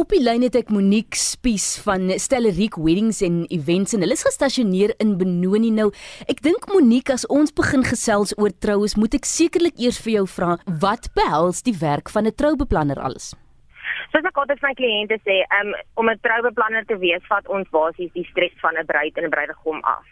Op 0.00 0.14
die 0.14 0.22
lyn 0.22 0.40
het 0.40 0.54
ek 0.56 0.70
Monique 0.72 1.18
Spies 1.20 1.74
van 1.84 2.06
Stelleriek 2.16 2.78
Weddings 2.80 3.18
and 3.26 3.50
Events 3.52 3.92
en 3.92 4.00
hulle 4.00 4.16
is 4.16 4.24
gestasioneer 4.24 4.94
in 5.04 5.10
Benoni 5.20 5.68
nou. 5.76 5.90
Ek 6.24 6.40
dink 6.46 6.64
Monique 6.72 7.12
as 7.12 7.26
ons 7.28 7.52
begin 7.52 7.84
gesels 7.84 8.32
oor 8.40 8.54
troues, 8.64 8.96
moet 8.96 9.18
ek 9.18 9.28
sekerlik 9.28 9.76
eers 9.76 10.00
vir 10.00 10.14
jou 10.14 10.24
vra, 10.38 10.56
wat 10.80 11.10
behels 11.18 11.60
die 11.68 11.76
werk 11.84 12.08
van 12.08 12.24
'n 12.24 12.32
troubeplanner 12.32 12.96
alles? 12.96 13.34
Soos 14.12 14.24
ek 14.24 14.38
altyd 14.42 14.60
vir 14.60 14.68
my 14.68 14.74
kliënte 14.74 15.20
sê, 15.26 15.42
um, 15.60 15.74
om 15.96 16.10
'n 16.10 16.20
troubeplanner 16.26 16.84
te 16.86 16.98
wees, 16.98 17.22
vat 17.28 17.46
ons 17.48 17.68
basies 17.70 18.12
die 18.12 18.28
stres 18.30 18.54
van 18.60 18.76
'n 18.76 18.86
bruid 18.86 19.16
en 19.16 19.24
'n 19.24 19.34
bruidegom 19.36 19.80
af 19.84 20.06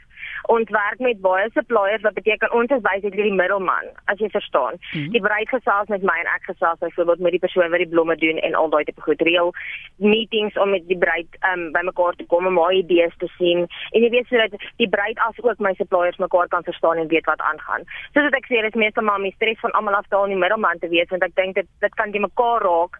ons 0.47 0.71
werk 0.71 1.01
met 1.03 1.21
baie 1.21 1.49
suppliers 1.55 2.03
wat 2.03 2.15
beteken 2.15 2.53
ons 2.57 2.71
is 2.71 2.83
basically 2.85 3.27
die 3.29 3.39
middelman 3.41 3.91
as 4.13 4.21
jy 4.23 4.29
verstaan. 4.31 4.79
Mm 4.79 5.01
-hmm. 5.01 5.13
Die 5.13 5.21
bruid 5.21 5.49
gesels 5.49 5.89
met 5.89 6.03
my 6.03 6.17
en 6.21 6.31
ek 6.35 6.45
gesels 6.51 6.79
byvoorbeeld 6.79 7.19
met 7.19 7.31
die 7.31 7.45
persoon 7.47 7.71
wat 7.71 7.79
die 7.79 7.89
blomme 7.95 8.17
doen 8.17 8.39
en 8.39 8.55
al 8.55 8.71
daai 8.71 8.85
tipe 8.85 9.01
goed 9.01 9.23
reël 9.23 9.53
meetings 9.97 10.57
om 10.57 10.71
met 10.71 10.89
die 10.89 10.99
bruid 10.99 11.31
um 11.53 11.73
bymekaar 11.73 12.15
te 12.17 12.27
kom 12.27 12.47
om 12.47 12.59
haar 12.59 12.73
idees 12.73 13.17
te 13.19 13.29
sien 13.39 13.59
en 13.91 14.03
jy 14.03 14.11
weet 14.11 14.27
sodat 14.27 14.53
die 14.77 14.89
bruid 14.89 15.19
as 15.19 15.43
ook 15.43 15.59
my 15.59 15.75
suppliers 15.75 16.17
mekaar 16.17 16.49
kan 16.49 16.63
verstaan 16.63 16.97
en 16.97 17.09
weet 17.09 17.25
wat 17.25 17.41
aangaan. 17.41 17.83
Soos 18.13 18.25
wat 18.25 18.35
ek 18.35 18.47
sê, 18.47 18.61
dis 18.63 18.75
meestal 18.75 19.05
maar 19.05 19.21
my 19.21 19.31
stres 19.31 19.61
van 19.61 19.71
almal 19.73 19.95
af 19.95 20.09
daal 20.09 20.25
in 20.25 20.31
die 20.31 20.45
middelman 20.45 20.79
te 20.79 20.89
wees 20.89 21.09
want 21.09 21.23
ek 21.23 21.35
dink 21.35 21.55
dit 21.55 21.67
dit 21.81 21.95
kan 21.95 22.11
die 22.11 22.21
mekaar 22.21 22.63
raak 22.63 22.97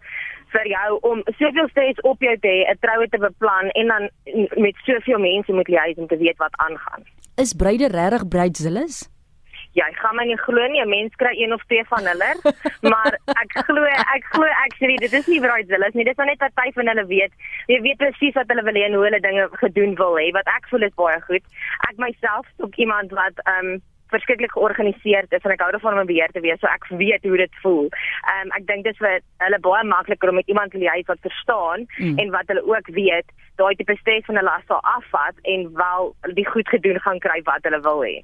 vir 0.53 0.67
jou 0.67 0.97
om 1.11 1.21
soveel 1.37 1.69
stres 1.69 2.01
op 2.01 2.21
jou 2.21 2.35
te 2.39 2.47
hê, 2.47 2.59
'n 2.71 2.79
troue 2.79 3.07
te 3.09 3.17
beplan 3.17 3.69
en 3.69 3.87
dan 3.87 4.09
met 4.65 4.75
soveel 4.85 5.19
mense 5.19 5.53
moet 5.53 5.67
jy 5.67 5.93
om 5.97 6.07
te 6.07 6.17
weet 6.17 6.37
wat 6.37 6.53
aangaan. 6.65 7.03
Is 7.35 7.53
bruide 7.53 7.87
regtig 7.87 8.27
bruidzilles? 8.27 9.09
Ja, 9.77 9.85
ek 9.85 9.99
gaan 10.01 10.15
my 10.17 10.25
nie 10.25 10.37
glo 10.37 10.67
nie, 10.67 10.81
'n 10.81 10.89
mens 10.89 11.15
kry 11.15 11.33
een 11.37 11.53
of 11.53 11.63
twee 11.65 11.83
van 11.85 12.05
hulle, 12.11 12.31
maar 12.91 13.13
ek 13.43 13.51
glo 13.67 13.83
ek 14.15 14.25
glo 14.33 14.47
actually 14.65 14.97
dit 14.97 15.13
is 15.13 15.27
nie 15.27 15.39
bruidzilles 15.39 15.93
nie, 15.93 16.03
dit 16.03 16.19
is 16.19 16.25
net 16.25 16.39
party 16.39 16.71
van 16.73 16.87
hulle 16.87 17.05
weet. 17.05 17.31
Jy 17.67 17.81
weet 17.81 18.01
presies 18.01 18.33
wat 18.33 18.49
hulle 18.49 18.63
wil 18.63 18.73
hê 18.73 18.87
en 18.87 18.97
hoe 18.97 19.03
hulle 19.03 19.19
dinge 19.19 19.47
gedoen 19.61 19.95
wil 19.95 20.17
hê. 20.17 20.31
Wat 20.31 20.47
ek 20.47 20.67
voel 20.71 20.87
is 20.89 20.95
baie 20.95 21.21
goed. 21.21 21.45
Ek 21.89 21.97
myself 21.97 22.47
ook 22.57 22.75
iemand 22.75 23.11
wat 23.11 23.45
ehm 23.45 23.65
um, 23.65 23.81
verskriklik 24.13 24.51
georganiseer 24.51 25.27
is 25.29 25.43
en 25.45 25.55
ek 25.55 25.63
hou 25.63 25.71
daarvan 25.75 25.99
om 26.01 26.09
beheer 26.09 26.31
te 26.33 26.43
wees, 26.45 26.59
so 26.61 26.67
ek 26.67 26.87
weet 27.01 27.23
hoe 27.27 27.37
dit 27.37 27.59
voel. 27.63 27.89
Ehm 27.89 28.47
um, 28.47 28.55
ek 28.59 28.67
dink 28.67 28.87
dit 28.87 28.93
is 28.93 29.03
vir 29.03 29.19
hulle 29.45 29.59
baie 29.65 29.83
makliker 29.83 30.31
om 30.31 30.39
met 30.41 30.47
iemand 30.47 30.71
te 30.71 30.81
lei 30.81 31.03
wat 31.07 31.21
verstaan 31.25 31.85
mm. 31.97 32.17
en 32.19 32.33
wat 32.35 32.51
hulle 32.51 32.65
ook 32.67 32.91
weet, 32.95 33.27
daai 33.59 33.75
tipe 33.75 33.95
stres 33.99 34.25
van 34.27 34.39
las 34.45 34.65
sal 34.67 34.79
afvat 34.95 35.35
en 35.53 35.67
wel 35.81 36.13
die 36.37 36.47
goed 36.47 36.67
gedoen 36.75 36.99
gaan 37.05 37.19
kry 37.19 37.41
wat 37.49 37.65
hulle 37.67 37.81
wil 37.87 38.03
hê. 38.05 38.15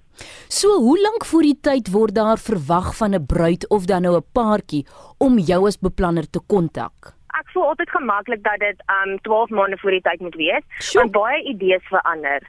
So, 0.48 0.80
hoe 0.88 0.98
lank 1.02 1.26
voor 1.26 1.48
die 1.48 1.60
tyd 1.70 1.92
word 1.92 2.16
daar 2.16 2.40
verwag 2.40 2.94
van 3.02 3.16
'n 3.16 3.26
bruid 3.26 3.68
of 3.70 3.86
dan 3.86 4.02
nou 4.02 4.16
'n 4.18 4.30
paartjie 4.34 4.86
om 5.18 5.40
jou 5.40 5.68
as 5.68 5.80
beplanner 5.80 6.30
te 6.30 6.40
kontak? 6.48 7.16
Ek 7.40 7.50
voel 7.54 7.68
altyd 7.72 7.90
gemaklik 7.90 8.44
dat 8.44 8.60
dit 8.60 8.84
um 8.98 9.18
12 9.22 9.50
maande 9.50 9.78
voor 9.78 9.92
die 9.92 10.02
tyd 10.02 10.20
moet 10.20 10.36
wees. 10.36 10.64
Sure. 10.78 11.00
Want 11.00 11.12
baie 11.12 11.42
idees 11.44 11.88
verander. 11.92 12.42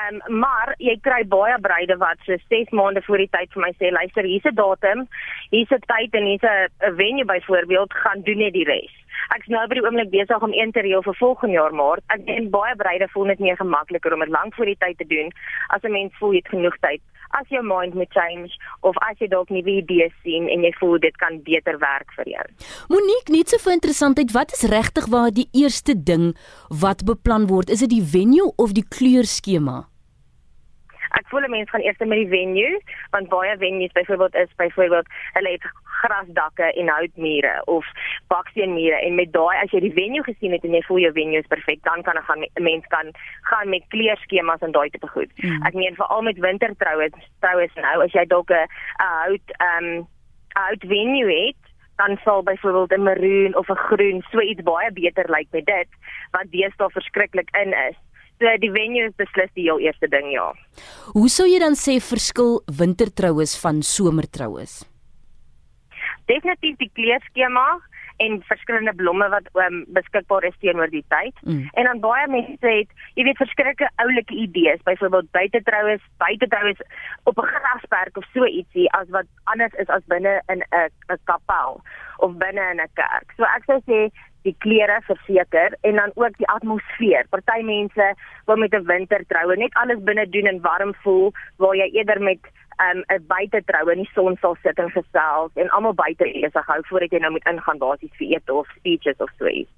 Um 0.00 0.38
maar 0.40 0.74
jy 0.78 0.96
kry 1.06 1.22
baie 1.36 1.60
bruide 1.60 1.96
wat 2.02 2.18
so 2.26 2.36
6 2.48 2.70
maande 2.70 3.02
voor 3.06 3.22
die 3.24 3.30
tyd 3.30 3.52
vir 3.52 3.62
my 3.66 3.72
sê, 3.78 3.92
luister, 3.92 4.24
hier's 4.24 4.44
'n 4.44 4.54
datum, 4.54 5.06
hier's 5.50 5.70
'n 5.70 5.86
tyd 5.86 6.14
en 6.14 6.24
hier's 6.30 6.44
'n 6.44 6.96
venue 6.96 7.24
byvoorbeeld, 7.24 7.92
gaan 7.92 8.22
doen 8.22 8.38
net 8.38 8.52
die 8.52 8.64
res. 8.64 8.92
Ek's 9.36 9.46
nou 9.46 9.66
by 9.68 9.74
die 9.74 9.84
oomblik 9.84 10.10
besig 10.10 10.42
om 10.42 10.52
een 10.52 10.72
te 10.72 10.80
reël 10.80 11.02
vir 11.02 11.14
volgende 11.14 11.54
jaar 11.54 11.74
maart. 11.74 12.04
Ek 12.08 12.20
en 12.26 12.50
baie 12.50 12.76
bruide 12.76 13.08
voel 13.08 13.24
net 13.24 13.38
meer 13.38 13.56
gemakliker 13.56 14.12
om 14.12 14.20
dit 14.20 14.28
lank 14.28 14.54
voor 14.54 14.66
die 14.66 14.78
tyd 14.78 14.98
te 14.98 15.06
doen 15.06 15.32
as 15.68 15.82
'n 15.82 15.92
mens 15.92 16.12
voel 16.18 16.32
jy 16.32 16.42
het 16.42 16.48
genoeg 16.48 16.76
tyd 16.80 17.00
as 17.30 17.48
jou 17.48 17.62
mind 17.64 17.94
moet 17.94 18.12
change 18.12 18.52
of 18.80 18.98
as 19.08 19.18
jy 19.18 19.28
dalk 19.32 19.50
nuwe 19.50 19.78
idees 19.80 20.12
sien 20.22 20.48
en 20.48 20.66
jy 20.66 20.72
voel 20.80 20.98
dit 20.98 21.16
kan 21.22 21.40
beter 21.46 21.78
werk 21.78 22.12
vir 22.18 22.34
jou. 22.36 22.46
Monique, 22.92 23.32
net 23.32 23.48
so 23.48 23.58
vir 23.64 23.78
interessantheid, 23.78 24.34
wat 24.36 24.52
is 24.52 24.68
regtig 24.70 25.08
waar 25.12 25.32
die 25.34 25.48
eerste 25.52 25.96
ding 25.96 26.32
wat 26.68 27.04
beplan 27.04 27.48
word? 27.50 27.70
Is 27.70 27.84
dit 27.86 27.96
die 27.96 28.04
venue 28.04 28.52
of 28.56 28.76
die 28.76 28.86
kleurskema? 28.86 29.84
Ek 31.18 31.28
voel 31.30 31.48
mense 31.48 31.70
gaan 31.70 31.84
eers 31.84 31.98
met 31.98 32.18
die 32.18 32.28
venue, 32.28 32.80
want 33.14 33.28
baie 33.32 33.56
venues 33.58 33.92
byvoorbeeld 33.92 34.34
is 34.34 34.54
byvoorbeeld 34.56 35.10
hulle 35.36 35.50
het 35.56 35.66
grasdakke 36.04 36.72
en 36.80 36.88
houtmure 36.88 37.54
of 37.70 37.86
baksteenmure 38.32 38.98
en 39.06 39.14
met 39.14 39.32
daai 39.32 39.56
as 39.62 39.70
jy 39.72 39.80
die 39.86 39.94
venue 39.94 40.24
gesien 40.26 40.52
het 40.56 40.64
en 40.66 40.74
jy 40.76 40.82
voel 40.88 41.02
jou 41.04 41.12
venue 41.16 41.40
is 41.40 41.52
perfek, 41.52 41.82
dan 41.88 42.02
kan 42.02 42.18
'n 42.18 42.46
'n 42.58 42.62
mens 42.62 42.86
kan 42.86 43.12
gaan 43.50 43.68
met 43.68 43.84
kleurskemas 43.88 44.60
en 44.60 44.72
daai 44.72 44.90
tipe 44.90 45.08
goed. 45.08 45.30
Mm. 45.36 45.62
Ek 45.66 45.74
meen 45.74 45.94
veral 45.94 46.22
met 46.22 46.38
wintertroue, 46.38 47.10
troues 47.40 47.74
nou 47.74 48.02
as 48.04 48.12
jy 48.12 48.24
dalk 48.26 48.50
'n 48.50 48.66
hout 48.98 49.48
ehm 49.58 49.84
um, 49.84 50.06
hout 50.54 50.82
venue 50.86 51.30
het 51.46 51.62
dan 51.96 52.18
sal 52.24 52.42
byvoorbeeld 52.42 52.92
'n 52.92 53.02
maroon 53.02 53.56
of 53.56 53.68
'n 53.68 53.84
groen 53.86 54.24
so 54.30 54.40
iets 54.40 54.62
baie 54.62 54.92
beter 54.92 55.30
lyk 55.30 55.48
met 55.50 55.66
dit 55.66 55.88
wat 56.30 56.50
deesdae 56.50 56.90
verskriklik 56.90 57.48
in 57.62 57.72
is. 57.88 57.96
So 58.42 58.50
die 58.60 58.72
venue 58.74 59.06
is 59.08 59.16
beslis 59.20 59.50
die 59.54 59.68
heel 59.68 59.80
eerste 59.80 60.08
ding 60.10 60.32
ja. 60.32 60.50
Hoe 61.14 61.28
sou 61.28 61.46
jy 61.46 61.60
dan 61.62 61.78
sê 61.78 62.00
verskil 62.02 62.60
wintertroues 62.66 63.54
van 63.62 63.82
somertroues? 63.82 64.82
Definitief 66.26 66.78
die 66.80 66.90
kleurskema 66.96 67.66
en 68.16 68.42
verskillende 68.46 68.94
blomme 68.94 69.28
wat 69.28 69.48
um, 69.58 69.80
beskikbaar 69.96 70.44
is 70.44 70.58
teenoor 70.62 70.90
die 70.90 71.04
tyd. 71.08 71.34
Mm. 71.42 71.68
En 71.72 71.88
dan 71.88 72.00
baie 72.00 72.26
mense 72.30 72.66
het, 72.66 72.90
jy 73.18 73.26
weet, 73.26 73.40
verskillende 73.42 73.88
oulike 74.02 74.36
idees, 74.38 74.82
byvoorbeeld 74.86 75.30
buitetroues, 75.34 76.04
buitetroues 76.22 76.82
op 77.24 77.38
'n 77.38 77.50
grasperk 77.54 78.16
of 78.16 78.26
so 78.32 78.46
ietsie 78.46 78.90
as 78.92 79.08
wat 79.08 79.26
anders 79.44 79.74
is 79.82 79.88
as 79.88 80.06
binne 80.06 80.40
in 80.46 80.62
'n 80.62 80.90
'n 81.10 81.18
kapel 81.24 81.82
of 82.18 82.36
binne 82.38 82.70
in 82.70 82.80
'n 82.80 82.94
kerk. 82.94 83.34
So 83.36 83.42
ek 83.42 83.64
sou 83.66 83.80
sê 83.86 84.10
die 84.44 84.54
klere 84.64 85.00
verseker 85.08 85.76
en 85.88 86.00
dan 86.00 86.12
ook 86.14 86.36
die 86.40 86.48
atmosfeer. 86.52 87.26
Party 87.32 87.62
mense 87.64 88.10
wil 88.46 88.60
met 88.60 88.74
'n 88.74 88.86
wintertroue 88.86 89.56
net 89.56 89.74
alles 89.74 90.04
binne 90.04 90.28
doen 90.28 90.46
en 90.46 90.60
warm 90.60 90.94
voel 91.02 91.32
waar 91.56 91.76
jy 91.76 91.88
eerder 91.92 92.20
met 92.22 92.40
um, 92.80 92.98
'n 92.98 93.14
um, 93.14 93.26
buitetroue 93.26 93.92
in 93.92 94.02
die 94.02 94.10
son 94.14 94.36
sal 94.40 94.56
sit 94.62 94.78
en 94.78 94.90
gesels 94.90 95.50
en 95.54 95.70
almal 95.70 95.94
buite 95.94 96.24
besig 96.24 96.66
hou 96.66 96.80
voordat 96.82 97.10
jy 97.10 97.18
nou 97.18 97.30
moet 97.30 97.48
ingaan 97.48 97.78
basies 97.78 98.16
vir 98.18 98.28
ete 98.36 98.54
of 98.54 98.68
speeches 98.78 99.18
of 99.18 99.30
so 99.38 99.46
iets. 99.46 99.70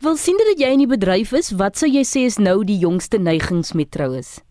Wil 0.00 0.16
sien 0.16 0.36
dat 0.36 0.58
jy 0.58 0.72
in 0.72 0.78
die 0.78 0.94
bedryf 0.96 1.32
is, 1.32 1.50
wat 1.50 1.76
sou 1.76 1.90
jy 1.90 2.04
sê 2.04 2.26
is 2.26 2.38
nou 2.38 2.64
die 2.64 2.78
jongste 2.78 3.18
neigings 3.18 3.72
met 3.72 3.90
troues? 3.90 4.45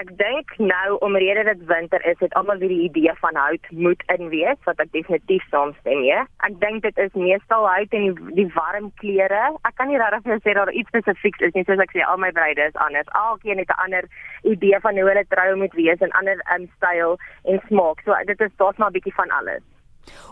Ek 0.00 0.08
dink 0.16 0.52
nou 0.56 0.96
omrede 1.04 1.44
dit 1.44 1.64
winter 1.68 2.00
is, 2.08 2.16
het 2.24 2.34
almal 2.38 2.60
weer 2.62 2.72
die 2.72 2.84
idee 2.88 3.12
van 3.20 3.36
hout 3.36 3.66
moet 3.70 4.02
inwees 4.14 4.60
wat 4.68 4.80
ek 4.80 4.92
definitief 4.94 5.44
saamstem 5.52 6.00
mee. 6.00 6.22
Ek 6.48 6.54
dink 6.62 6.86
dit 6.86 7.02
is 7.04 7.12
meestal 7.18 7.66
hout 7.68 7.96
en 7.98 8.06
die, 8.08 8.30
die 8.38 8.48
warm 8.56 8.88
klere. 9.02 9.42
Ek 9.68 9.76
kan 9.76 9.92
nie 9.92 10.00
regtig 10.00 10.40
sê 10.46 10.54
daar 10.56 10.72
iets 10.72 10.88
spesifieks 10.94 11.44
is 11.48 11.52
nie, 11.58 11.66
soos 11.68 11.82
ek 11.84 11.92
sê 11.92 12.06
al 12.06 12.20
my 12.22 12.32
bruide 12.32 12.70
is 12.70 12.80
anders. 12.86 13.12
Alkeen 13.24 13.60
het 13.60 13.68
'n 13.68 13.82
ander 13.84 14.08
idee 14.54 14.80
van 14.80 14.96
hoe 14.96 15.08
hulle 15.10 15.26
trou 15.28 15.50
moet 15.56 15.76
wees 15.76 16.00
en 16.00 16.16
ander 16.22 16.40
um, 16.56 16.66
styl 16.78 17.18
en 17.44 17.60
smaak. 17.68 18.00
So 18.04 18.16
dit 18.26 18.40
is 18.40 18.56
daar's 18.56 18.78
maar 18.78 18.90
'n 18.90 18.98
bietjie 18.98 19.14
van 19.20 19.30
alles. 19.30 19.62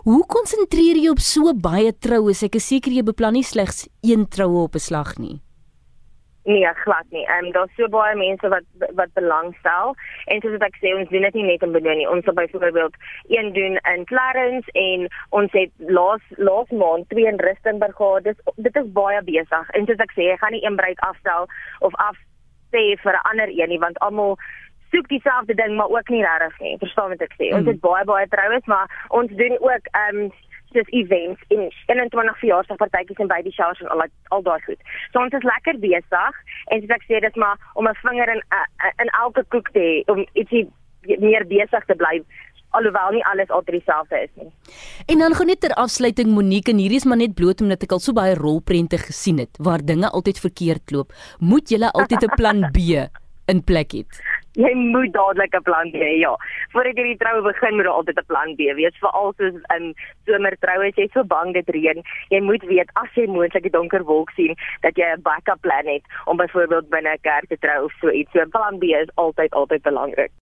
Hoe 0.04 0.27
konsentreer 0.27 0.97
jy 0.97 1.10
op 1.10 1.21
so 1.21 1.53
baie 1.54 1.92
troues? 1.92 2.42
Ek 2.42 2.54
is 2.54 2.66
seker 2.66 2.92
jy 2.92 3.03
beplan 3.03 3.32
nie 3.32 3.47
slegs 3.47 3.88
een 4.03 4.27
troue 4.28 4.62
op 4.65 4.75
'n 4.75 4.78
slag 4.88 5.19
nie. 5.19 5.41
Nee, 6.45 6.75
glad 6.75 7.05
nie. 7.09 7.27
Ehm 7.27 7.45
um, 7.45 7.53
daar's 7.53 7.75
so 7.77 7.89
baie 7.89 8.17
mense 8.17 8.49
wat 8.49 8.65
wat 8.97 9.12
belangstel 9.12 9.95
en 10.25 10.41
soos 10.41 10.62
ek 10.65 10.78
sê, 10.81 10.95
ons 10.97 11.11
doen 11.12 11.27
dit 11.28 11.37
nie 11.37 11.45
net 11.51 11.67
in 11.67 11.73
Benoni. 11.73 12.06
Ons 12.09 12.25
het 12.25 12.34
byvoorbeeld 12.34 12.97
een 13.28 13.53
doen 13.53 13.77
in 13.93 14.05
Clarence 14.09 14.73
en 14.73 15.09
ons 15.28 15.53
het 15.53 15.71
laas 15.99 16.25
laas 16.37 16.71
maand 16.71 17.09
twee 17.09 17.28
in 17.28 17.41
Rustenburg 17.45 17.97
gehad. 17.97 18.25
Dis 18.25 18.41
dit 18.56 18.77
is 18.77 18.93
baie 18.97 19.21
besig. 19.23 19.71
En 19.77 19.87
soos 19.87 20.01
ek 20.06 20.17
sê, 20.17 20.31
ek 20.33 20.41
gaan 20.41 20.56
nie 20.56 20.65
een 20.65 20.81
bruid 20.81 21.05
afstel 21.11 21.49
of 21.78 21.95
af 21.95 22.17
sê 22.72 22.97
vir 23.05 23.15
'n 23.15 23.28
ander 23.31 23.49
een 23.53 23.69
nie 23.69 23.83
want 23.84 23.99
almal 23.99 24.39
soek 24.91 25.09
dieselfde 25.09 25.55
ding 25.55 25.77
maar 25.77 25.93
ook 25.93 26.09
nie 26.09 26.25
regtig 26.25 26.59
nie. 26.61 26.78
Verstaan 26.78 27.09
wat 27.09 27.21
ek 27.21 27.34
sê? 27.37 27.51
Mm. 27.51 27.57
Ons 27.59 27.67
het 27.67 27.81
baie 27.81 28.05
baie 28.05 28.28
troues, 28.28 28.65
maar 28.65 28.87
ons 29.09 29.31
doen 29.43 29.57
ook 29.61 29.84
ehm 29.93 30.17
um, 30.17 30.33
dis 30.76 30.92
events 31.03 31.41
in 31.48 31.70
21 31.86 32.38
verjaarsdagpartytjies 32.42 33.22
en 33.22 33.31
baby 33.32 33.50
showers 33.50 33.81
en 33.81 33.88
al 33.94 34.04
al 34.28 34.42
daai 34.42 34.60
goed. 34.66 34.81
So 35.12 35.22
ons 35.22 35.36
is 35.38 35.48
lekker 35.53 35.78
besig 35.78 36.42
en 36.71 36.83
soos 36.83 36.97
ek 36.98 37.06
sê 37.09 37.21
dis 37.21 37.41
maar 37.45 37.56
om 37.74 37.89
'n 37.89 38.00
vinger 38.03 38.28
in 38.36 38.42
uh, 38.59 38.92
in 39.03 39.10
elke 39.22 39.45
koek 39.54 39.72
te 39.72 39.80
hê 39.80 39.97
om 40.12 40.27
ietsie 40.34 40.68
meer 41.18 41.47
besig 41.48 41.84
te 41.86 41.95
bly 41.95 42.22
alhoewel 42.71 43.15
nie 43.16 43.24
alles 43.27 43.50
altyd 43.50 43.80
dieselfde 43.80 44.22
is 44.22 44.33
nie. 44.34 44.50
En 45.06 45.18
dan 45.18 45.34
gou 45.34 45.47
net 45.47 45.60
ter 45.60 45.74
afsluiting 45.74 46.30
Monique 46.34 46.72
en 46.72 46.78
hierdie 46.78 47.00
is 47.03 47.06
maar 47.09 47.21
net 47.21 47.34
bloot 47.34 47.60
omdat 47.65 47.83
ek 47.86 47.97
al 47.97 48.03
so 48.03 48.16
baie 48.16 48.36
rolprente 48.39 48.98
gesien 48.98 49.39
het 49.42 49.59
waar 49.59 49.83
dinge 49.84 50.10
altyd 50.10 50.39
verkeerd 50.39 50.95
loop. 50.95 51.15
Moet 51.39 51.71
jy 51.71 51.83
altyd 51.91 52.22
'n 52.24 52.36
plan 52.36 52.71
B 52.71 52.78
in 53.50 53.65
plek 53.65 53.92
hê? 53.95 54.04
Jy 54.52 54.72
moet 54.74 55.12
dadelik 55.12 55.54
'n 55.54 55.62
plan 55.62 55.91
hê. 55.92 56.18
Ja. 56.18 56.36
Voordat 56.72 56.97
jy 56.97 57.02
die 57.02 57.16
troue 57.16 57.42
begin, 57.42 57.76
moet 57.76 57.84
jy 57.84 57.92
altyd 57.92 58.18
'n 58.18 58.26
plan 58.26 58.54
B 58.56 58.60
wees. 58.74 58.98
Veral 59.00 59.32
soos 59.36 59.54
in 59.76 59.94
somertroue, 60.26 60.88
as 60.88 60.97
jy 60.97 61.08
so 61.12 61.24
bang 61.24 61.52
dit 61.52 61.68
reën, 61.68 62.02
jy 62.30 62.41
moet 62.41 62.62
weet 62.64 62.91
as 62.94 63.10
jy 63.14 63.26
moontlik 63.26 63.66
'n 63.66 63.70
donker 63.70 64.04
wolk 64.04 64.30
sien, 64.30 64.56
dat 64.82 64.97
jy 64.97 65.06
'n 65.06 65.22
backup 65.22 65.60
plan 65.60 65.86
het 65.86 66.02
om 66.26 66.36
byvoorbeeld 66.36 66.88
binne 66.91 67.12
'n 67.12 67.20
kerk 67.22 67.47
te 67.48 67.58
trou 67.58 67.84
of 67.84 67.92
so 68.00 68.10
iets. 68.10 68.32
So 68.32 68.41
'n 68.41 68.50
plan 68.50 68.78
B 68.78 68.84
is 68.84 69.14
altyd 69.14 69.52
altyd 69.52 69.82
belangrik. 69.82 70.40